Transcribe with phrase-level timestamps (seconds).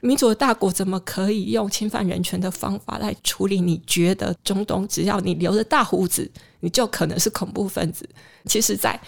[0.00, 3.60] 民主的大国怎么可以用侵犯人权的方法来处理？
[3.60, 8.08] 你觉得中东只要你留着大胡子，你就可能是恐怖分子？
[8.44, 9.00] 其实，在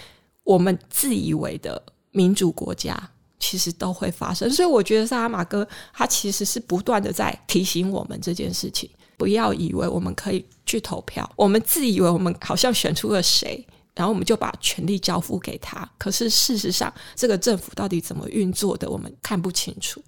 [0.43, 1.81] 我们自以为的
[2.11, 4.51] 民主国家，其实都会发生。
[4.51, 13.65] 所以，我觉得萨拉马哥他其实是不断的在提醒我们这件事情：不要以为我们可以去投票，我们自以为我们好像选出了谁，
[13.95, 15.89] 然后我们就把权力交付给他。
[15.97, 20.03] 可是，事实上，这个政府到底怎么运作的，我们看不清楚。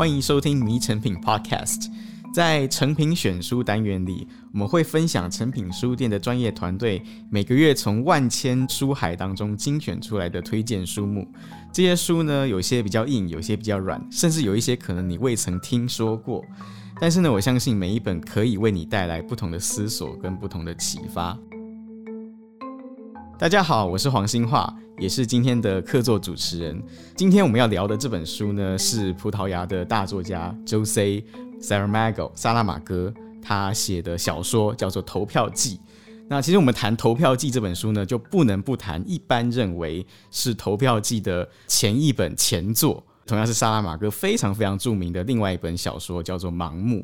[0.00, 1.82] 欢迎收听《迷成品 Podcast》。
[2.32, 11.30] 在成品选书单元里，我们会分享成品书店的专业团队每个月从万千书海当中精选出来的推荐书目。
[11.70, 16.42] 这些书呢，有些比较硬，有些比较软，甚至有一些可能你未曾听说过。
[16.98, 21.38] 但是呢，我相信每一本可以为你带来不同的思索跟不同的启发。
[23.40, 26.78] 大家好，我是黄兴化，也是今天的客座主持人。
[27.16, 31.24] 今天我们要聊的这本书呢，是葡萄牙的大作家 Jose
[31.58, 35.76] Saramago 萨拉马戈他写的小说，叫做《投票记》。
[36.28, 46.98] 那其实我们谈《投票记》这本书呢，就不能不谈一般认为是《投票记》的前一本前作，同样是萨拉马戈非常非常著名的另外一本小说，叫做《盲目》。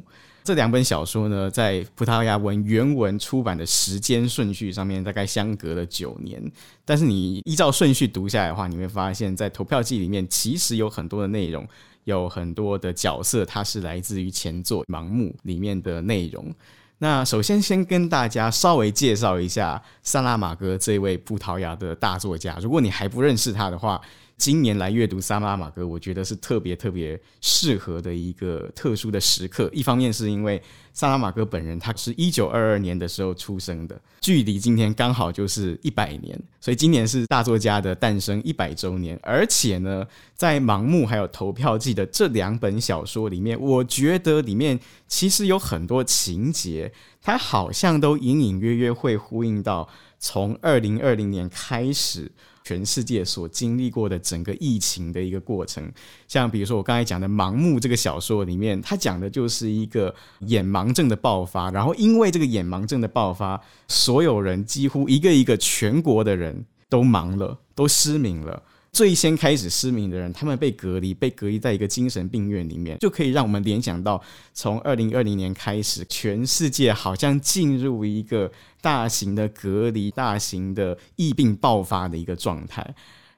[0.47, 6.41] 这两本小说呢，在葡萄牙文原文出版的时间顺序上面，大概相隔了九年。
[6.85, 11.67] 但是你依照顺序读下来的话，你会发现在《投票记》里面，其实有很多的内容，
[12.05, 16.55] 有很多的角色，它是来自于前作《盲目》里面的内容。
[16.99, 24.01] 那首先先跟大家稍微介绍一下萨拉马戈这位葡萄牙的大作家，如果你还不认识他的话。
[24.39, 29.71] 今年来阅读萨拉马戈，我觉得是特别特别适合的一个特殊的时刻。
[29.73, 39.19] 一方面是因为萨拉马戈本人他是一九二二年的时候出生的，距离今天刚好就是一百年，所以今年是大作家的诞生一百周年。
[39.23, 46.93] 而且呢，在《盲目》还有《投票记》的这两本小说里面，我觉得里面其实有很多情节，
[47.23, 49.89] 它好像都隐隐约约会呼应到
[50.19, 52.31] 从二零二零年开始。
[52.67, 55.89] 全世界所经历过的整个疫情的一个过程，
[56.27, 68.61] 像比如说我刚才讲的《盲目》这个小说里面，它讲的就是一个眼盲症的爆发，然后因为这个眼盲症的爆发，所有人几乎一个一个全国的人都盲了，都失明了。
[68.97, 74.19] 最先开始失明的人，他们被隔离，被隔离在一个精神病院里面，就可以让我们联想到，
[74.55, 82.95] 从二零二零年开始，全世界好像进入一个大型的隔离、大型的疫病爆发的一个状态。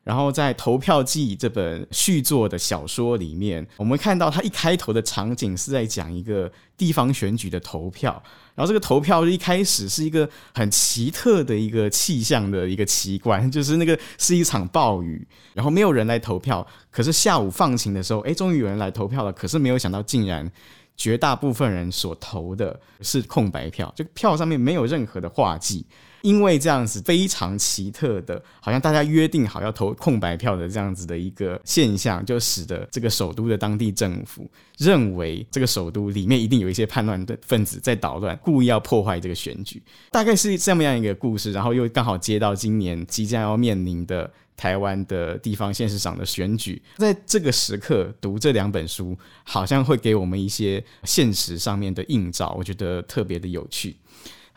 [0.09, 8.23] 然后在《投票记》这本续作的小说里面，我们看到它一开头的场景是在讲一个地方选举的投票。
[8.55, 16.67] 然后这个投票一开始是一个很奇特的一个气象的一个奇观， 就是那个是一场暴雨，然后没有人来投票。
[16.91, 19.31] 可是下午放晴的时候，哎，终于有人来投票了。
[19.31, 20.51] 可是没有想到，竟然
[20.97, 25.85] 绝大部分人所投的是空白票，这个票上面没有任何的画记。
[26.23, 41.53] 因为这样子非常奇特的，好像大家约定好要投空白票的这样子的一个现象，就使得这个首都的当地政府认为这个首都里面一定有一些叛乱的分子在捣乱，故意要破坏这个选举，大概是这么样一个故事。
[41.53, 53.97] 然后又刚好接到今年即将要面临的台湾的地方县市长的选举，在这个时刻读这两本书，好像会给我们一些现实上面的映照，我觉得特别的有趣。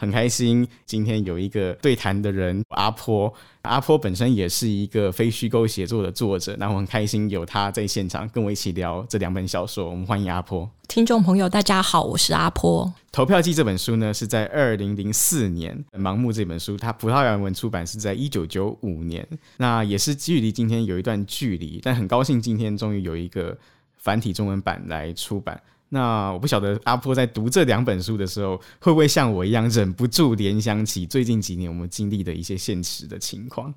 [0.02, 3.32] 很开心，今天有一个对谈的人阿坡。
[3.62, 9.88] 阿坡本身也是一个非虚构写作的作者，那我很开心有他在现场跟我一起聊这两本小说。
[9.88, 10.68] 我们欢迎阿坡。
[10.88, 12.92] 听众朋友，大家好，我是阿坡。
[13.12, 23.56] 投票记这本书呢，是在二零零四年；盲目这本书，它葡萄牙文出版是在一九九五年，那也是距离今天有一段距离，但很高兴今天终于有一个
[23.98, 25.62] 繁体中文版来出版。
[25.94, 33.74] 那我不晓得阿婆在读这两本书的时候，会不会像我一样忍不住联想起最近几年我们经历的一些现实的情况。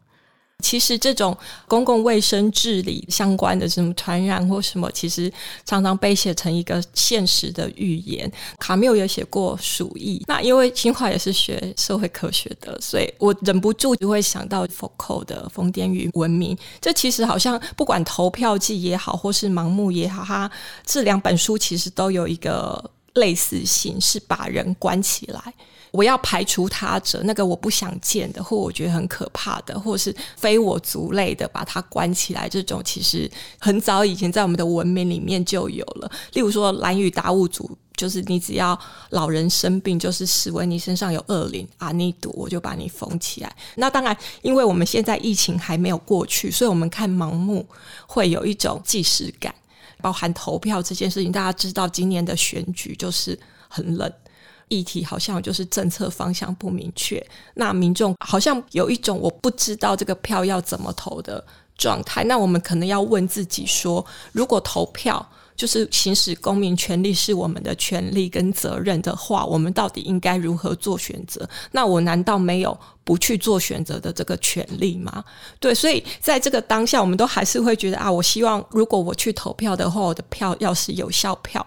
[0.63, 1.37] 其实这种
[1.69, 5.31] 公共卫生治理相关的什么传染或什么，其实
[5.65, 8.31] 常常被写成一个现实的预言。
[8.59, 16.57] 卡缪也写过《鼠疫》，那因为清华也是学社会科学的，所以我忍不住就会想到福柯的《疯癫与文明》。
[16.81, 20.51] 这其实好像不管投票记也好，或是盲目也好，它
[20.87, 25.41] 这两本书其实都有一个类似性，是把人关起来。
[25.91, 32.49] 我要排除他者，那个我不想见的，或我觉得很可怕的，或是非我族类的，把它关起来。
[32.49, 33.31] 这种其实
[33.61, 36.11] 很早以前在我们的文明里面就有了。
[36.33, 38.77] 例如说，兰屿达悟族就是你只要
[39.11, 43.57] 老人生病，就是视为你身上有恶灵啊，你赌我就把你封起来。
[43.77, 47.65] 那当然，因为我们现在疫情还没有过去，所以我们看盲目
[48.09, 49.55] 会有一种既视感。
[50.05, 54.13] 包含投票这件事情，大家知道今年的选举就是很冷，
[54.69, 61.43] 议题好像就是政策方向不明确，那民众好像有一种我不知道这个票要怎么投的
[61.79, 62.23] 状态。
[62.25, 71.49] 那我们可能要问自己说，如果投票，就是行使公民权利是我们的权利跟责任的话，我们到底应该如何做选择？
[71.71, 75.25] 那我难道没有不去做选择的这个权利吗？
[75.61, 81.67] 对，所以在这个当下，我们都还是会觉得啊，我希望如果我去投票的话，我的票要是有效票，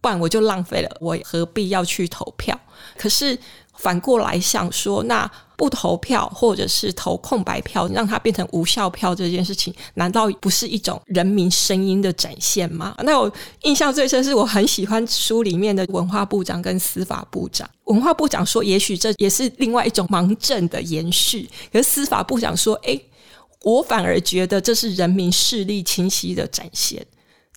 [0.00, 2.58] 不然我就浪费了，我何必要去投票？
[2.96, 3.38] 可是。
[3.78, 12.94] 反过来想说，那不投票或者是投空白票，让它变成无效票这件事情，难道不是一种人民声音的展现吗？
[13.04, 13.32] 那我
[13.62, 17.68] 印象最深是我很喜欢书里面的文化部长跟司法部长。
[17.84, 21.48] 文化部长说，也许这也是另外一种盲政的延续。
[21.72, 23.00] 可是司法部长说，诶，
[23.62, 27.04] 我反而觉得这是人民视力清晰的展现。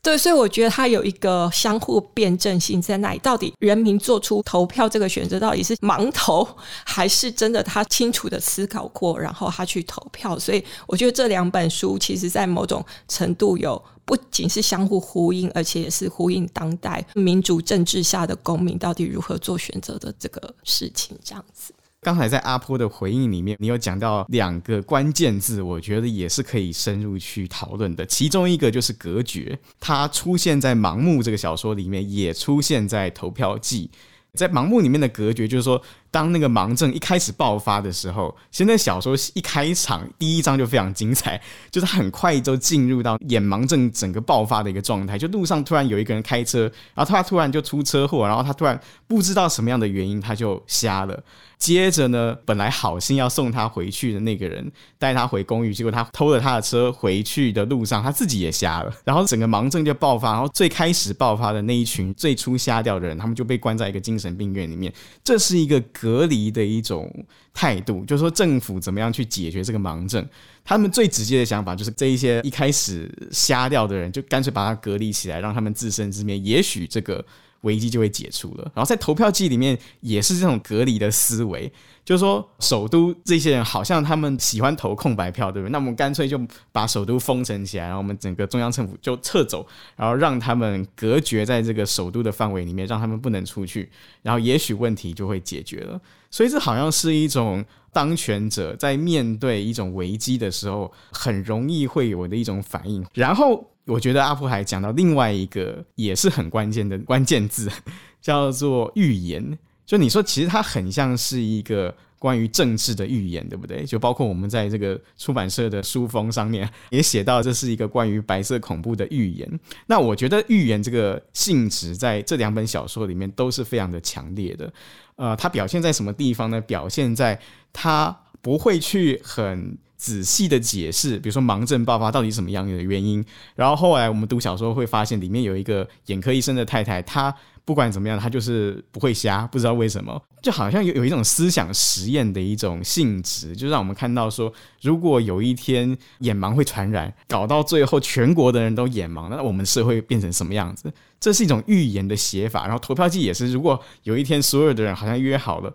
[0.04, 3.20] 对，所以我觉得它有一个相互辩证性在那里。
[3.20, 6.48] 到底人民做出投票这个选择，到底是盲投，
[6.84, 10.40] 还是真的他清楚的思考过，然后他去投票？
[10.40, 21.72] 所以我觉得这两本书其实在某种程度有不仅是相互呼应，而且也是呼应当代民主政治下的公民到底如何做选择的这个事情，这样子。
[22.04, 28.04] 刚才在阿坡的回应里面，你有讲到两个关键字，我觉得也是可以深入去讨论的。
[28.08, 33.92] 其中一个就是隔绝，它出现在《盲目》这个小说里面，也出现在《投票记》。
[34.34, 35.80] 在《盲目》里面的隔绝，就是说，
[36.12, 41.42] 当那个盲症一开始爆发的时候，现在小说一开场第一章就非常精彩，
[41.72, 45.18] 就是很快就进入到眼盲症整个爆发的一个状态。
[45.18, 46.64] 就路上突然有一个人开车，
[46.94, 51.24] 然后他突然就出车祸，然后他突然不知道什么样的原因他就瞎了。
[51.58, 60.32] 接着呢，本来好心要送他回去的那个人带他回公寓，结果他偷了他的车回去的路上，他自己也瞎了，然后整个盲症就爆发。
[60.32, 64.92] 然后最开始爆发的那一群最初瞎掉的人，他们就被关在一个精神病院里面。
[65.24, 67.14] 这是一个隔离的一种
[67.54, 70.28] 态度，就是说政府怎么样去解决这个盲症。
[70.64, 76.38] 他们最直接的想法就是这一些一开始瞎掉的人，就干脆把他隔离起来，让他们自生自灭。
[76.40, 77.24] 也许这个。
[77.62, 78.64] 危机就会解除了。
[78.76, 81.72] 然后在投票记里面也是这种隔离的思维，
[82.04, 85.72] 就是说首都这些人好像他们喜欢投空白票，对不对？
[85.72, 86.40] 那我们干脆就
[86.72, 89.66] 把首都封城起来，然后我们整个中央政府就撤走，
[89.96, 93.90] 然后让他们隔绝在这个首都的范围里面，让他们不能出去，
[94.22, 96.00] 然后也许问题就会解决了。
[96.30, 103.06] 所以这好像是一种当权者在面对一种危机的时候很容易会有的一种反应。
[103.14, 103.71] 然后。
[103.86, 107.70] 我觉得阿坡还讲到另外一个也是很关键的关键字，
[108.22, 109.58] 叫做预言。
[109.86, 113.84] 就你说，其实它很像是一个关于政治的预言，对不对？
[113.84, 119.60] 就包括我们在这个出版社的书封上面也写到，这是一个关于白色恐怖的预言。
[119.88, 124.72] 那我觉得预言这个性质在这两本小说里面都是非常的强烈的。
[125.16, 126.62] 呃，它表现在什么地方呢？
[126.62, 127.38] 表现在
[127.74, 129.78] 它不会去很。
[130.02, 137.32] 仔细的解释，比如说盲症爆发到底什么样的原因，然后后来我们读小说会发现里面有一个眼科医生的太太，她
[137.64, 144.52] 不管怎么样，她就是不会瞎，不知道为什么，就好像有有一种思想实验的一种性质，就让我们看到说，
[144.82, 150.92] 如果有一天眼盲会传染，搞到最后全国的人都眼盲，那我们社会变成什么样子？
[151.20, 152.64] 这是一种预言的写法。
[152.64, 155.72] 然后投票记也是，如果有一天所有的人好像约好了。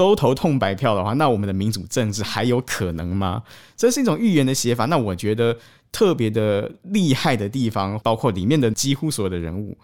[0.00, 3.42] 都投空白票的话，那我们的民主政治还有可能吗？
[3.76, 4.86] 这是一种预言的写法。
[4.86, 5.54] 那我觉得
[5.92, 9.76] 特别的厉害的地方，包括里面的几乎所有的人物，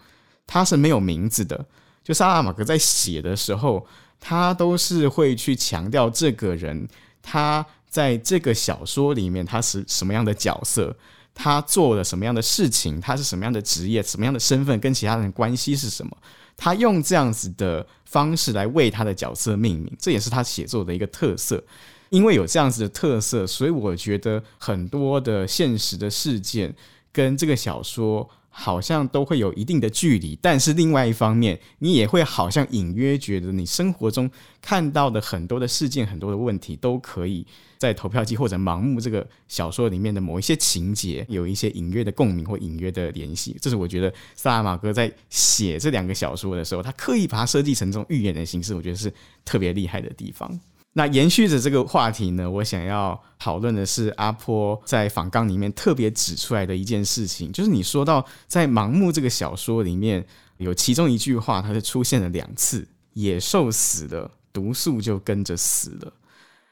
[0.47, 1.63] 他是没有名字的。
[2.03, 3.85] 就萨拉马戈在写的时候，
[4.19, 6.87] 他都是会去强调这个人，
[7.21, 10.95] 他在这个小说里面他是什么样的角色，
[11.35, 16.17] 他做了什么样的事情，他是什么样的职业，什么样的身份，跟其他人关系是什么。
[16.57, 21.63] 他用这样子的方式来为他的角色命名，这也是他写作的一个特色。
[22.09, 26.75] 因为有这样子的特色，所以我觉得很多的现实的事件
[27.13, 28.29] 跟这个小说。
[28.59, 34.27] 好像都会有一定的距离，但是另外一方面，你也会好像隐约觉得，你生活中
[34.59, 37.45] 看到的很多的事件、很多的问题，都可以
[37.77, 43.55] 在投票机或者盲目这个小说里面的某一些情节，有一些隐约的共鸣或隐约的联系。
[43.61, 49.13] 这是我觉得萨拉马戈在写这两个小说的时候，他刻意把它设计成这种预言的形式，我觉得是
[49.45, 50.59] 特别厉害的地方。
[50.97, 60.25] 那延续着这个话题呢，我想要讨论的是阿坡在访纲里面特别指出来的一件事情，就是你说到在《盲目》这个小说里面，
[60.57, 66.11] 有其中一句话，它是出现了两次：“野兽死了，毒素就跟着死了。”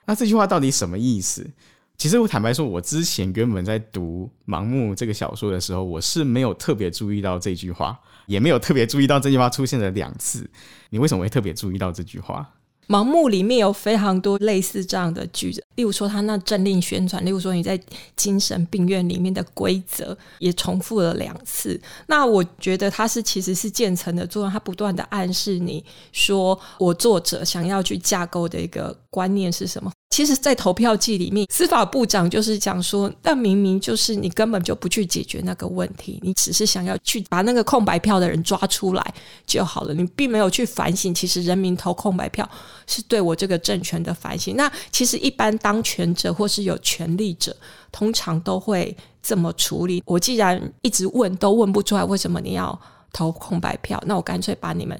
[0.08, 1.48] 那这句话到底什么意思？
[1.96, 10.50] 其实我坦白说，我之前原本在读《盲目》这个小说的时候，我是没有特别注意到这句话，也没有特别注意到这句话出现了两次。
[10.89, 12.50] 你为什么会特别注意到这句话？
[12.87, 17.79] 盲目里面有非常多类似这样的句子，例如说他那政令宣传，例如说你在
[18.15, 21.79] 精神病院里面的规则也重复了两次。
[22.07, 29.91] 那我觉得他是其实是渐层的作用，他不断的暗示你说，我作者想要去架构的一个观念是什么。
[30.12, 39.13] 其实，在投票季里面，司法部长就是讲说，但明明就是你根本就不去解决那个问题，你只是想要去把那个空白票的人抓出来
[39.45, 42.50] 就好了，你并没有去反省，其实人民投空白票
[42.88, 44.55] 是对我这个政权的反省。
[44.55, 47.53] 那其实一般当权者或是有权力者，
[47.91, 50.01] 通常都会这么处理。
[50.05, 52.79] 我既然一直问都问不出来，为什么你要
[53.12, 54.01] 投空白票？
[54.05, 54.97] 那我干脆把你们。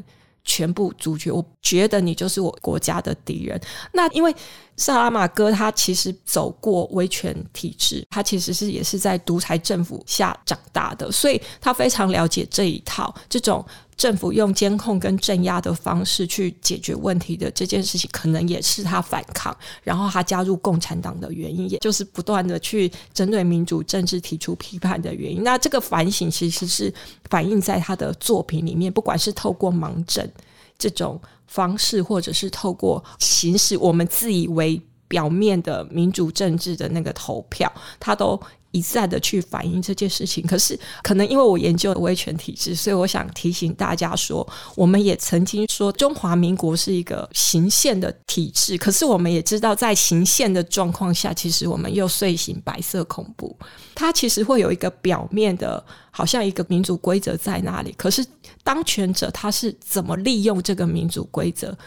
[0.48, 3.60] 全部阻绝，我觉得你就是我国家的敌人。
[3.94, 4.32] 那因为
[4.78, 13.66] 萨拉玛戈他其实走过威权体制，他其实是也是在独裁政府下长大的，所以他非常了解这一套这种。
[13.98, 25.42] 政府用监控跟镇压的方式去解决问题的这件事情，可能也是他反抗，然后他加入共产党的原因，也就是不断的去针对民主政治提出批判的原因。
[25.46, 26.94] 那这个反省其实是
[27.30, 30.30] 反映在他的作品里面，不管是透过盲证
[30.78, 38.40] 这种方式，或者是透过行使我们自以为表面的民主政治的那个投票，他都。
[38.76, 53.58] 一再的去反映这件事情，可是可能因为我研究威权体制，所以我想提醒大家说，我们也曾经说中华民国是一个行宪的体制，可是我们也知道，在行宪的状况下，其实我们又遂行白色恐怖。
[53.96, 58.26] 它其实会有一个表面的，好像一个民主规则在那里，可是
[58.64, 61.78] 当权者他是怎么利用这个民主规则？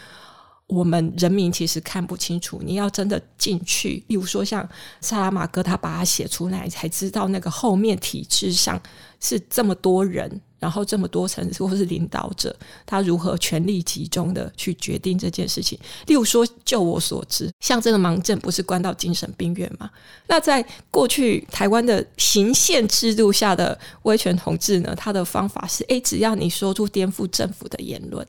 [0.69, 4.67] 我们人民其实看不清楚，你要真的进去，例如说像
[5.01, 8.79] 萨拉玛戈，他把它写出来，才知道那个后面体制上
[9.19, 15.75] 是这么多人，然后这么多层次或是领导者，他如何权力集中的去决定这件事情。
[16.05, 19.89] 例如说，就我所知，像这个盲证不是关到精神病院吗？
[20.27, 28.23] 那在过去台湾的行宪制度下的威权统治呢，他的方法是：诶，只要你说出颠覆政府的言论。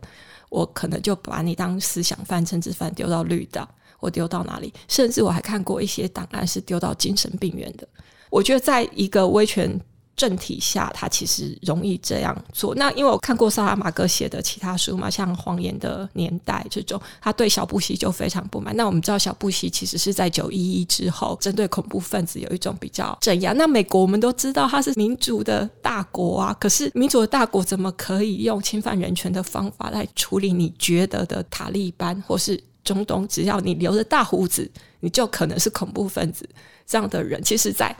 [0.50, 3.66] 我可能就把你当思想犯、政治犯丢到绿岛，
[3.98, 4.70] 我丢到哪里？
[4.86, 7.88] 甚至我还看过一些档案是丢到精神病院的。
[8.28, 9.80] 我觉得在一个威权
[10.20, 12.74] 政体下，他其实容易这样做。
[12.74, 18.76] 那因为我看过萨拉玛戈写的其他书嘛，像《谎言的年代》这种，他对小布希就非常不满。
[18.76, 23.54] 那我们知道，小布希其实是在九一一之后，针对恐怖分子有一种比较镇压。
[23.54, 33.26] 那美国我们都知道，它是民主的大国啊，可是民主的大国怎么可以用侵犯人权的方法来处理你觉得的塔利班或是中东？
[33.26, 36.46] 只要你留着大胡子，你就可能是恐怖分子。
[36.86, 37.96] 这样的人，其实，在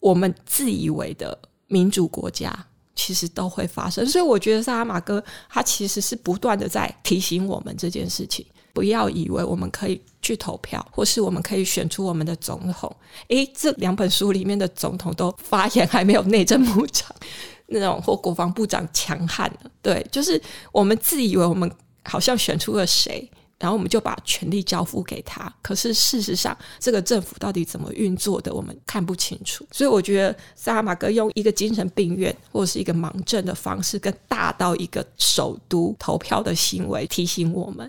[0.00, 1.38] 我们自以为的。
[1.72, 2.52] 民主国家
[2.94, 12.94] 其实都会发生，所以我觉得萨拉玛戈他其实是不断的在提醒我们这件事情，不要以为我们可以去投票，或是我们可以选出我们的总统。
[13.28, 17.08] 诶，这两本书里面的总统都发言还没有内政部长
[17.68, 21.70] 那种或国防部长强悍的，对，就是我们自以为我们
[22.04, 23.30] 好像选出了谁。
[23.62, 29.64] 然后我们就把权力交付给他，可是事实上，这个政府到底怎么运作的，我们看不清楚。
[29.70, 37.88] 所以我觉得萨拉玛戈用一个精神病院或者是一个盲症的方式，跟大到一个首都投票的行为，提醒我们，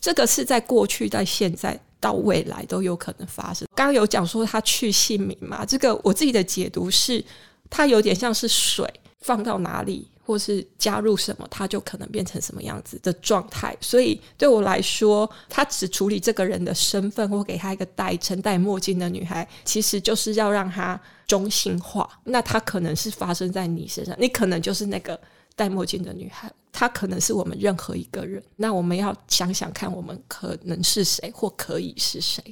[0.00, 3.68] 这个是在过去、在现在到未来都有可能发生。
[3.74, 7.22] 刚刚有讲说他去姓名嘛，这个我自己的解读是，
[7.68, 10.09] 它有点像是水放到哪里。
[10.24, 13.76] 或是加入什么，他就可能变成什么样子的状态。
[13.80, 22.08] 所以对我来说，他只处理这个人的身份，或给他一个代称，戴墨镜的女孩，其实就是要让他中性化。
[22.24, 25.20] 那他可能是发生在你身上，你可能就是那个
[25.56, 28.42] 戴墨镜的女孩，她可能是我们任何一个人。
[28.56, 32.42] 那我们要想想看，我们可能是谁，或可以是谁？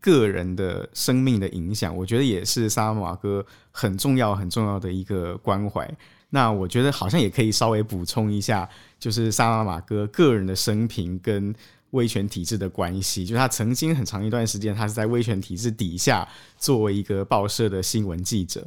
[0.00, 5.88] 个人的生命的影响，我觉得也是萨拉玛哥很重要、很重要的一个关怀。
[6.30, 11.54] 那我觉得好像也可以稍微补充一下，就是萨拉玛哥个人的生平跟
[11.90, 13.26] 威权体制的关系。
[13.26, 16.26] 就他曾经很长一段时间，他是在威权体制底下
[16.56, 18.64] 作为一个报社的新闻记者。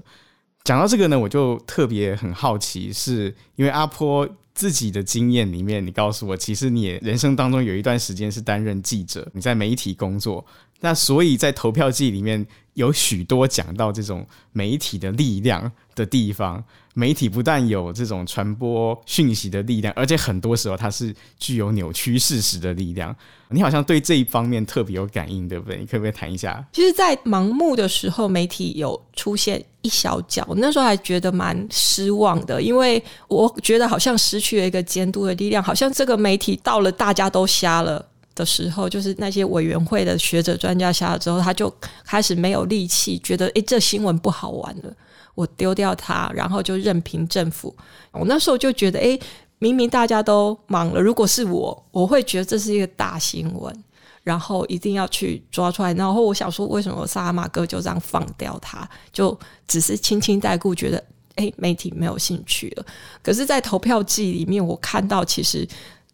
[0.66, 10.46] 讲到这个呢，我就特别很好奇，是因为阿坡自己的经验里面，你告诉我，其实你人生当中有一段时间是担任记者，你在媒体工作。
[10.84, 16.62] 那所以在投票季里面，有许多讲到这种媒体的力量的地方。
[16.96, 23.16] 媒体不但有这种传播讯息的力量，而且很多时候它是具有扭曲事实的力量。
[23.50, 25.80] 你好像对这一方面特别有感应，对不对？
[25.80, 26.64] 你可不可以谈一下？
[26.74, 41.74] 其实，在盲目的时候，媒体有出现一小角，那时候还觉得蛮失望的，因为我觉得好像失去了一个监督的力量，好像这个媒体到了大家都瞎了的时候，就是那些委员会的学者专家下了之后，他就
[42.06, 44.94] 开始没有力气，觉得诶，这新闻不好玩了。
[45.36, 47.76] 我丢掉它，然后就任凭政府。
[48.12, 49.20] 我那时候就觉得，诶，
[49.58, 53.76] 明明大家都忙了，如果是我，我会觉得这是一个大新闻，
[54.22, 55.92] 然后一定要去抓出来。
[55.96, 59.36] 然后我想说，为什么萨拉马戈就这样放掉它，就
[59.68, 61.04] 只是轻轻带过，觉得
[61.38, 62.86] 诶，媒体没有兴趣了。
[63.24, 65.68] 可是，在投票季里面，我看到其实。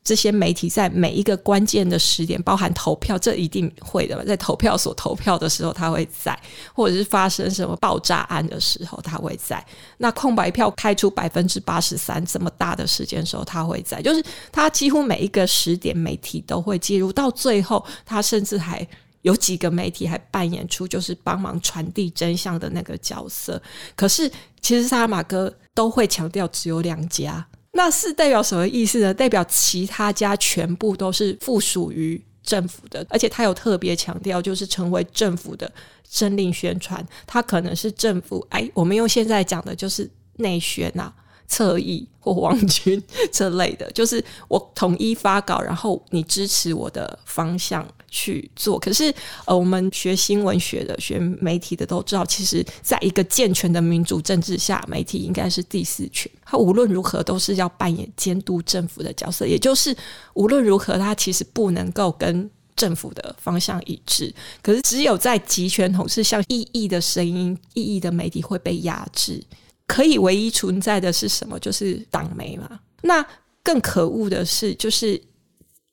[0.09, 4.25] 这些媒体在每一个关键的时点，包含投票，这一定会的。
[4.25, 6.33] 在投票所投票的时候，他会在；
[6.73, 9.63] 或者是发生什么爆炸案的时候，他会在。
[9.99, 14.01] 那空白票开出百分之八十三这么大的时间的时候，他会在。
[14.01, 17.13] 就是他几乎每一个时点，媒体都会介入。
[17.13, 18.87] 到最后，他甚至还
[19.21, 23.61] 有几个媒体还扮演出就是帮忙传递真相的那个角色。
[23.95, 24.27] 可是，
[24.59, 27.45] 其实萨拉玛戈都会强调只有两家。
[27.71, 29.13] 那是代表什么意思呢？
[29.13, 35.71] 代表其他家全部都是附属于政府的，而且他有特别强调，就是成为政府的
[36.09, 38.45] 政令宣传，他可能是政府。
[38.49, 41.13] 哎，我们用现在讲的就是内宣呐、啊。
[41.49, 43.01] 侧翼或王军
[43.31, 48.79] 这类的，就是我统一发稿，然后你支持我的方向去做。
[48.79, 49.13] 可是，
[49.45, 56.31] 呃，我们学新闻学的、学媒体的都知道，其实在一个健全的民主政治下，媒体应该是第四权。
[56.45, 59.95] 它无论如何都是要扮演监督政府的角色，也就是
[60.35, 64.31] 无论如何，它其实不能够跟政府的方向一致。
[64.61, 69.43] 可是，只有在集权统治下，异议的声音、异议的媒体会被压制。
[69.89, 71.57] 可以唯一存在的是什么？
[71.59, 72.79] 就是党媒嘛。
[73.01, 73.25] 那
[73.63, 75.19] 更可恶的是，就是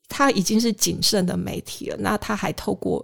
[0.07, 3.03] 他已经是谨慎的媒体了，那他还透过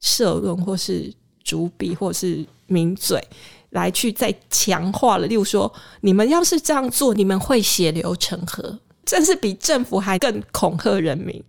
[0.00, 1.14] 社论或是
[1.44, 3.22] 主笔或是名嘴
[3.70, 5.26] 来去再强化了。
[5.28, 11.40] 例如说，你们要是这样做，你们会血流成河，真是比政府还更恐吓人民。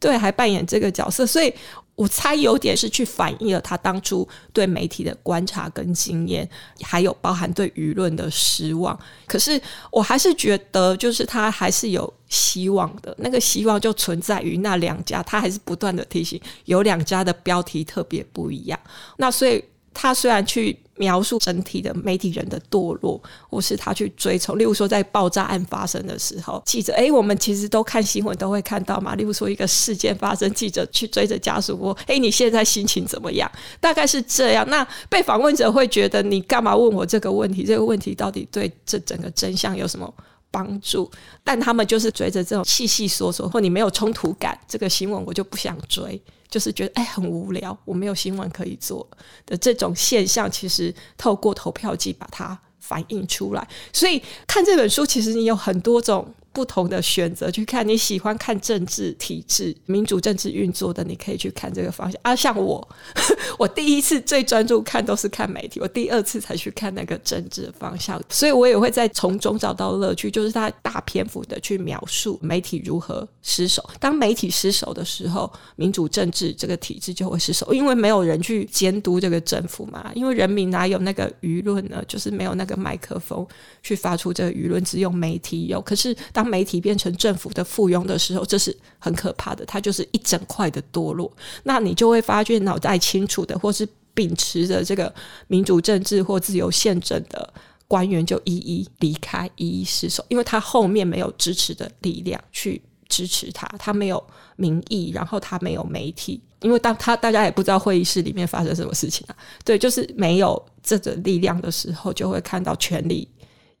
[0.00, 1.54] 对，还扮演这个角色，所以。
[1.94, 6.48] 我猜有点是去反映了他当初对媒体的观察跟经验，
[6.80, 8.98] 还有包含对舆论的失望。
[9.26, 13.14] 可是我还是觉得，就是他还是有希望的。
[13.18, 18.80] 那个希望就存在于那两家，他还是不断的提醒，有两家的标题特别不一样。
[19.18, 19.62] 那所以
[19.94, 20.78] 他虽然去。
[20.96, 29.14] 描述整体的媒体人的堕落，或是他去追从，例如说在爆炸案发生的时候，记者哎，我们其实都看新闻都会看到嘛。
[29.16, 33.50] 例如说一个事件发生，记者去追着家属说：“哎，你现在心情怎么样？”
[33.80, 34.68] 大概是这样。
[34.68, 37.64] 那被访问者会觉得你干嘛问我这个问题？
[37.64, 40.12] 这个问题到底对这整个真相有什么
[40.52, 41.10] 帮助？
[41.42, 46.22] 但他们就是追着这种细细说说，或你没有冲突感，这个新闻我就不想追。
[46.52, 49.04] 就是觉得哎，很无聊，我没有新闻可以做
[49.44, 53.68] 的这种现象，其实透过投票机把它反映出来。
[53.92, 56.32] 所以看这本书，其实你有很多种。
[56.52, 62.20] 不同的选择去看，你喜欢看政治体制、民主政治运作的，你可以去看这个方向。
[62.22, 62.86] 啊，像我，
[63.58, 73.82] 我第一次最专注看都是看媒体，我第二次才去看那个政治方向，所以我也会在从中找到乐趣，就是他大篇幅的去描述媒体如何失守。
[73.98, 80.10] 当媒体失守的时候，民主政治这个体制就会失守，因为没有人去监督这个政府嘛。
[80.14, 82.02] 因为人民哪有那个舆论呢？
[82.06, 83.46] 就是没有那个麦克风
[83.82, 85.80] 去发出这个舆论，只有媒体有。
[85.80, 89.64] 可是当当媒体变成政府的附庸的时候，这是很可怕的。
[89.64, 91.32] 它就是一整块的堕落。
[91.62, 95.14] 那你就会发觉，脑袋清楚的，或是秉持着这个
[95.46, 97.54] 民主政治或自由宪政的
[97.86, 104.20] 官员，就一一离开，一一失守，因为他后面没有支持的力量去支持他，他没有
[104.56, 109.36] 民意，然后他没有媒体，因为当他大家也不知道会议室里面发生什么事情啊。
[109.64, 113.28] 对，就是没有这个力量的时候，就会看到权力。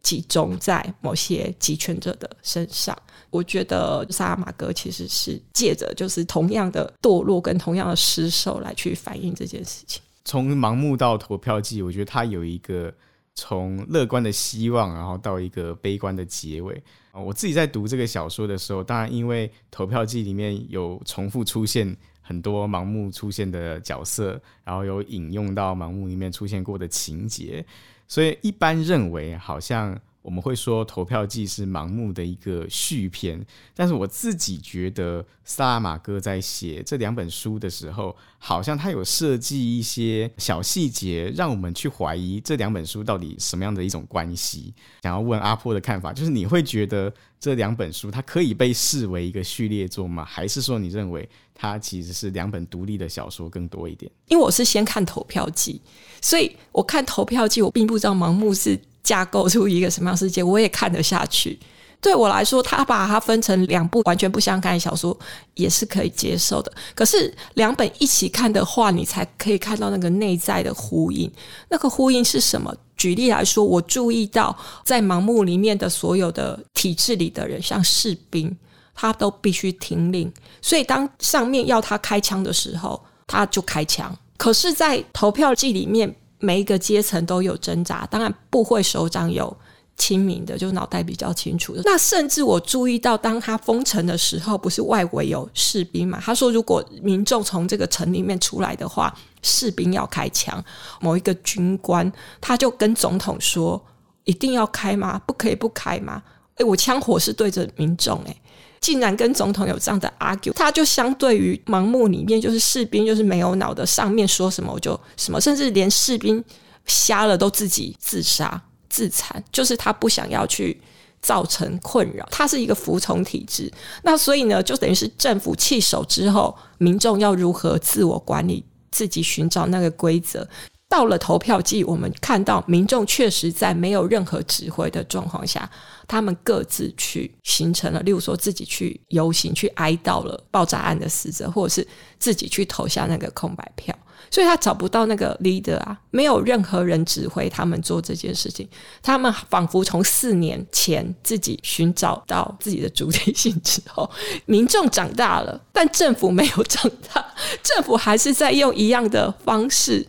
[0.02, 2.96] 集中在某些集权者的身上，
[3.30, 10.02] 我觉得萨拉玛戈其实是借着就是同样的堕落跟同样的失守来去反映这件事情。
[10.24, 12.92] 从盲目到投票季，我觉得他有一个
[13.34, 16.82] 从乐观的希望，然后到一个悲观的结尾。
[17.12, 27.64] 我自己在读这个小说的时候，当然因为投票季里面有重复出现很多盲目出现的角色，然后有引用到盲目里面出现过的情节。
[28.12, 44.72] 所以一般认为，好像我们会说投票季是盲目的一个续篇，但是我自己觉得萨拉马戈在写这两本书的时候，好像他有设计一些小细节，让我们去怀疑这两本书到底什么样的一种关系。
[45.02, 50.24] 想要问阿坡的看法，就是你会觉得这两本书它可以被视为一个序列作吗？
[50.24, 54.10] 还是说你认为它其实是两本独立的小说更多一点？
[54.28, 55.82] 因为我是先看投票季，
[56.20, 58.78] 所以我看投票季，我并不知道盲目是。
[59.02, 61.58] 架构出一个什么样世界，我也看得下去。
[62.00, 65.16] 对我来说，他把它分成两部完全不相干的小说，
[65.54, 66.72] 也是可以接受的。
[66.96, 71.30] 可是两本一起看的话，你才可以看到那个内在的呼应。
[71.68, 72.74] 那个呼应是什么？
[72.96, 78.52] 举例来说，我注意到在盲目里面的所有的体制里的人，像士兵，
[78.96, 80.32] 他都必须听令。
[80.60, 84.12] 所以当上面要他开枪的时候，他就开枪。
[84.36, 86.12] 可是，在投票季里面。
[86.42, 89.56] 每一个阶层都有挣扎，当然部会首长有
[89.96, 91.82] 亲民的，就脑袋比较清楚的。
[91.84, 96.20] 那甚至我注意到，当他封城的时候，不是外围有士兵嘛？
[96.20, 100.62] 他说，如果民众从这个城里面出来的话，士兵要开枪。
[101.00, 103.80] 某一个军官他就跟总统说
[104.24, 105.20] ：“一定要开吗？
[105.24, 106.22] 不可以不开吗？”
[106.56, 108.36] 诶，我枪火是对着民众，诶。
[108.82, 116.44] 竟然跟总统有这样的 argue，他就相对于盲目里面就是士兵就是没有脑的，上面说什么我就什么，甚至连士兵
[116.84, 120.78] 瞎了都自己自杀自残，就是他不想要去
[121.22, 123.72] 造成困扰，他是一个服从体制。
[124.02, 130.46] 那所以呢，就等于是政府弃守之后，民众要如何自我管理，自己寻找那个规则。
[130.92, 135.66] 到了投票季，我们看到民众确实在没有任何指挥的状况下，
[136.06, 143.96] 他们各自去形成了，例如说自己去游行，去哀悼了爆炸案的死者，或者是自己去投下那个空白票。
[144.30, 148.68] 所以他找不到那个 leader 啊，没有任何人指挥他们做这件事情。
[149.02, 154.10] 他们仿佛从四年前自己寻找到自己的主体性之后，
[154.44, 160.06] 民众长大了，但政府没有长大，政府还是在用一样的方式。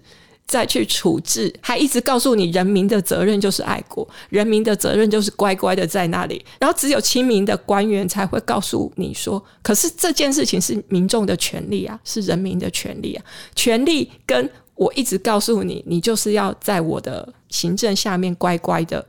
[0.54, 6.46] 再去处置，还一直告诉你，人民的责任就是爱国，人民的责任就是乖乖的在那里。
[6.60, 13.26] 然后只有亲民的官员才会告诉你说，可是这件事情是民众的权利啊，是人民的权利啊。
[13.56, 19.04] 权利跟我一直告诉你，你就是要在我的行政下面乖乖的，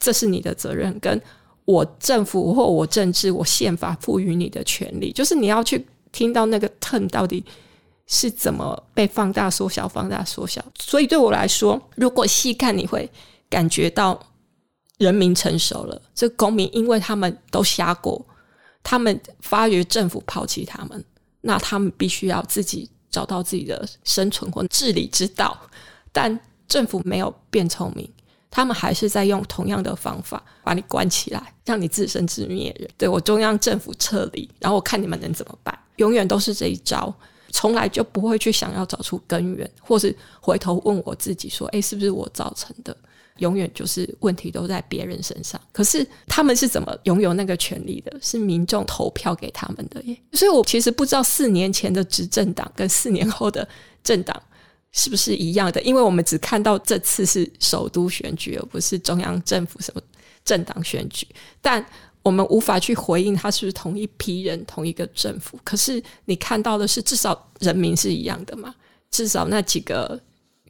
[0.00, 0.98] 这是你的责任。
[0.98, 1.22] 跟
[1.66, 7.44] 我政府或我政治，我宪法赋予你的权利，就是你要去听到那个 turn 到底。
[8.12, 10.60] 是怎么被放大、缩小、放大、缩小？
[10.80, 13.08] 所以对我来说，如果细看，你会
[13.48, 14.20] 感觉到
[14.98, 16.02] 人民成熟了。
[16.12, 18.26] 这公民，因为他们都瞎过，
[18.82, 21.04] 他们发觉政府抛弃他们，
[21.40, 25.56] 那他们必须要自己找到自己的生存或治理之道。
[26.10, 28.12] 但政府没有变聪明，
[28.50, 32.74] 他们还是在用同样的方法把你关起来，让你自生自灭。
[32.76, 35.78] 人对我中央政府撤离，然后我看你们能怎么办？
[35.98, 37.14] 永远都是这一招。
[37.52, 42.96] 从来就不会去想要找出根源，或是回头问我自己说：“诶，是不是我造成的？”
[43.38, 45.58] 永远就是问题都在别人身上。
[45.72, 48.14] 可是他们是怎么拥有那个权利的？
[48.20, 50.16] 是民众投票给他们的耶。
[50.34, 53.66] 所以我其实不知道四年前的执政党跟四年后的
[54.04, 54.42] 政党
[54.92, 60.02] 是不是一样的，因为我们只看到这次是首都选举，而不是中央政府什么
[60.44, 61.26] 政党选举。
[61.62, 61.82] 但
[62.22, 65.58] 我们无法去回应他是不是同一批人、同一个政府。
[65.64, 68.74] 可是你看到的是，至少人民是一样的嘛？
[69.10, 70.20] 至少那几个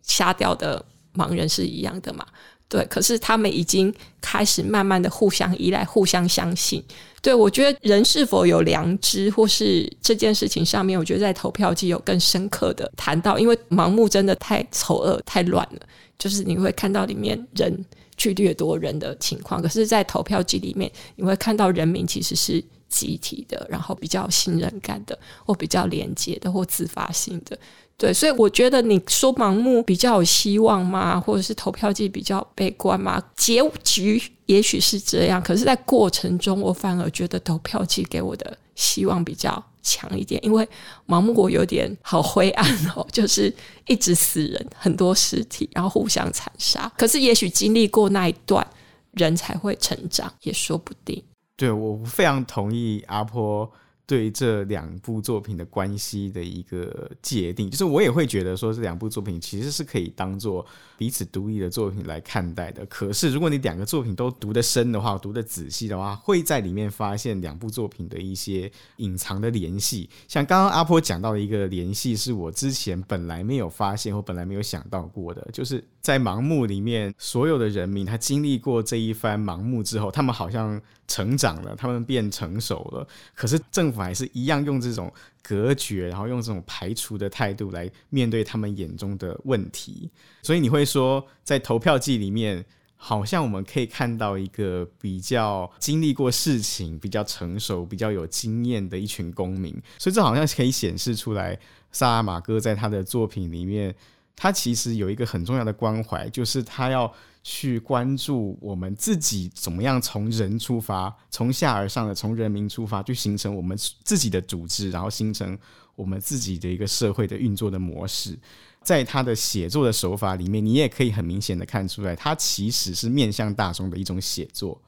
[0.02, 0.84] 瞎掉的
[1.14, 2.26] 盲人是一样的嘛？
[2.70, 2.82] 对。
[2.86, 6.82] 可是他们已经开始慢慢的互相依赖、互相相信。
[7.20, 15.80] 对，我觉得人是否有良知，或是这件事情上面，我觉得在投票季有更深刻的谈到，因为盲目真的太丑恶、太乱了。
[16.18, 17.84] 就是你会看到里面人。
[18.16, 27.58] 去掠夺人的情况，可是，在投票季里面，你会看到人民其实是集体的，然后比较信任感的，或比较连接的，或自发性的。
[28.00, 31.20] 对，所以我觉得你说盲目比较有希望吗？
[31.20, 33.22] 或者是投票季比较悲观吗？
[33.36, 40.66] 结局也许是这样，可是，在过程中，我反而觉得投票季给我的希望比较强一点，因为
[41.06, 43.54] 盲目国有点好灰暗哦， 就是
[43.86, 46.90] 一直死人，很多尸体，然后互相残杀。
[46.96, 48.66] 可是也许经历过那一段，
[49.10, 51.22] 人才会成长，也说不定。
[51.54, 53.70] 对，我非常同意阿坡
[54.10, 60.66] 对这两部作品的关系的一个界定，就是我也会觉得说，这两部作品其实是可以当做
[60.98, 62.84] 彼此独立的作品来看待的。
[62.86, 70.10] 可是，如果你两个作品都读得深的话，读得仔细的话，会在里面发现两部作品的一些隐藏的联系。
[70.26, 83.06] 像刚刚阿坡讲到的一个联系，是我之前本来没有发现或本来没有想到过的，就是在盲目里面，所有的人民他经历过这一番盲目之后，他们好像成长了，他们变成熟了。
[83.36, 83.99] 可是政府。
[84.04, 90.10] 还是一样用这种隔绝，然后用这种排除的态度来面对他们眼中的问题。
[90.42, 92.64] 所以你会说，在投票季里面，
[92.96, 99.72] 好像我们可以看到一个比较经历过事情、比较成熟、比较有经验的一群公民。
[99.98, 101.58] 所以这好像可以显示出来，
[101.92, 103.94] 萨拉玛戈在他的作品里面，
[104.36, 107.12] 他其实有一个很重要的关怀，就是他要。
[107.42, 115.58] 去关注我们自己怎么样从人出发，从下而上的从人民出发，去形成我们自己的组织，然后形成
[115.96, 118.38] 我们自己的一个社会的运作的模式。
[118.82, 124.80] 在他的写作的手法里面，你也可以很明显的看出来，他其实是面向大众的一种写作。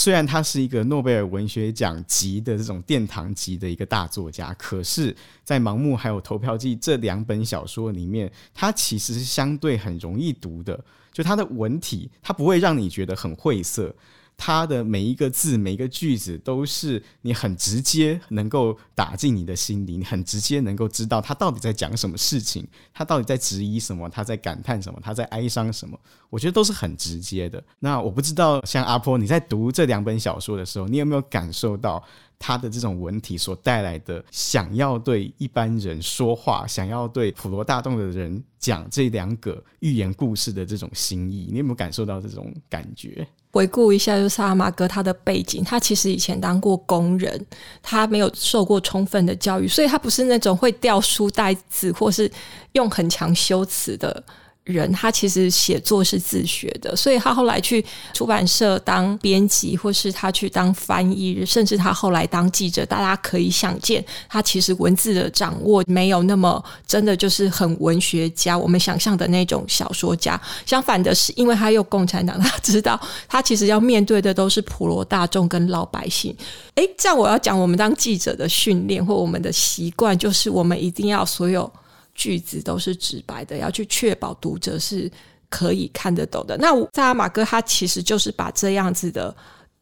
[0.00, 10.82] 虽然他是一个诺贝尔文学奖级的这种殿堂级的一个大作家，可是，在《盲目》还有《投票季》这两本小说里面，他其实是相对很容易读的。
[11.12, 13.94] 就他的文体，他不会让你觉得很晦涩。
[14.42, 26.00] 它的每一个字、每一个句子，都是你很直接能够打进你的心里，你很直接能够知道他到底在讲什么事情，他到底在质疑什么，他在感叹什么，他在哀伤什么。
[26.30, 27.62] 我觉得都是很直接的。
[27.80, 32.02] 那我不知道，像阿坡，你在读这两本小说的时候，你有没有感受到？
[32.40, 43.24] 他的这种文体所带来的，想要对一般人说话，想要对普罗大众的人讲这两个寓言故事的这种心意，你有没有感受到这种感觉？
[43.52, 47.46] 回顾一下，就是萨拉玛戈他的背景，他其实以前当过工人，
[47.82, 52.30] 他没有受过充分的教育，所以他不是那种会掉书袋子或是
[52.72, 54.24] 用很强修辞的。
[54.64, 62.84] 人他其实写作是自学的，所以他后来去出版社当编辑，或是他去当翻译，甚至他后来当记者。
[62.86, 70.40] 大家可以想见，他其实文字的掌握没有那么真的就是很文学家，我们想象的那种小说家。
[70.66, 76.36] 相反的是，因为他有共产党， 他知道他其实要面对的都是普罗大众跟老百姓。
[76.76, 81.70] 诶，这样我要讲我们当记者的训练或我们的习惯，就是我们一定要所有。
[82.20, 85.10] 句子都是直白的，要去确保读者是
[85.48, 86.54] 可以看得懂的。
[86.58, 89.34] 那萨拉玛哥他其实就是把这样子的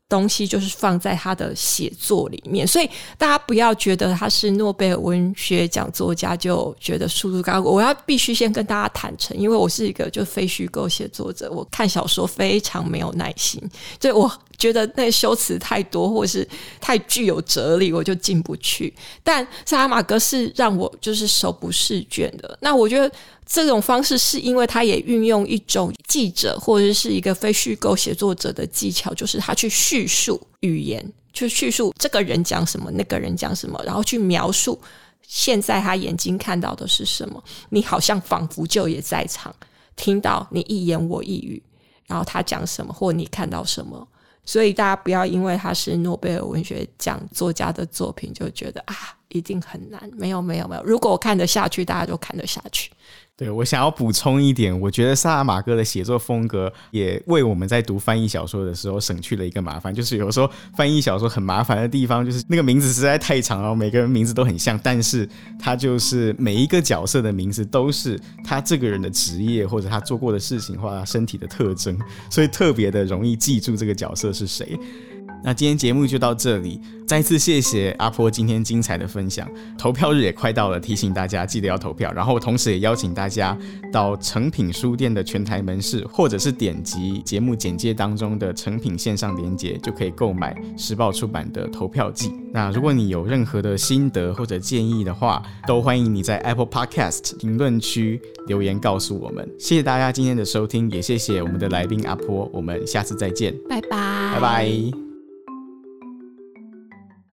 [0.09, 2.65] 东西，就是放在他的写作里面。
[2.65, 7.61] 所以大家不要觉得他是诺贝尔文学奖作家就觉得速度高。
[7.61, 13.61] 我要必须先跟大家坦诚，因为我是一个就非虚构写作者，我看小说非常没有耐心，
[14.01, 14.31] 所以我。
[14.59, 16.47] 觉得那修辞太多，或是
[16.81, 18.93] 太具有哲理，我就进不去。
[19.23, 22.59] 但萨拉玛格是让我就是手不释卷的。
[22.61, 23.11] 那我觉得
[23.47, 34.79] 这种方式是因为他也运用一种记者或者是一个非虚构写作者的技巧，就是他去叙述语言，去叙述这个人讲什么，那个人讲什么，然后去描述
[35.23, 37.43] 现在他眼睛看到的是什么。
[37.69, 39.55] 你好像仿佛就也在场，
[39.95, 41.63] 听到你一言我一语，
[42.09, 44.07] 然后他讲什么，或你看到什么。
[44.49, 48.97] 所以大家不要因为他是诺贝尔文学奖作家的作品就觉得啊，
[49.29, 50.11] 一定很难。
[50.17, 52.91] 没有没有没有，如果我看得下去，大家就看得下去。
[53.39, 71.97] 对，我想要补充一点，我觉得萨拉玛戈的写作风格也为我们在读翻译小说的时候省去了一个麻烦，就是有时候翻译小说很麻烦的地方，就是那个名字实在太长了，每个人名字都很像，但是他就是每一个角色的名字都是他这个人的职业或者他做过的事情或者他身体的特征，
[72.29, 74.77] 所以特别的容易记住这个角色是谁。
[75.45, 79.49] 那今天节目就到这里，再次谢谢阿坡今天精彩的分享。
[79.79, 82.13] 投票日也快到了，提醒大家记得要投票。
[82.13, 83.57] 然后同时也邀请大家
[83.93, 92.33] 到诚品书店的全台门市，或者是点击节目简介当中的诚品线上连接，就可以购买时报出版的投票季。
[92.53, 99.49] 那如果你有任何的心得或者建议的话，都欢迎你在 Apple Podcast 评论区留言告诉我们。
[99.59, 102.51] 谢谢大家今天的收听，也谢谢我们的来宾阿坡。
[102.53, 103.89] 我们下次再见，拜拜，
[104.35, 105.08] 拜拜。